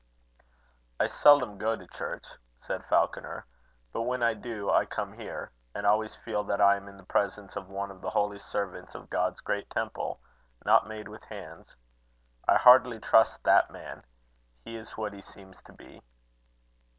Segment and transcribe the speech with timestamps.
[0.99, 2.25] "I seldom go to church,"
[2.61, 3.45] said Falconer;
[3.93, 7.03] "but when I do, I come here: and always feel that I am in the
[7.03, 10.19] presence of one of the holy servants of God's great temple
[10.65, 11.75] not made with hands.
[12.47, 14.03] I heartily trust that man.
[14.65, 16.01] He is what he seems to be."